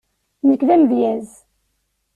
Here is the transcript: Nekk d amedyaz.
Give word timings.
Nekk 0.47 0.61
d 0.67 0.69
amedyaz. 0.75 1.29